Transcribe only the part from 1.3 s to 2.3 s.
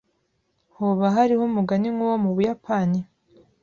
umugani nk'uwo mu